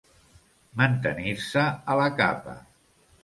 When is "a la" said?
1.95-2.09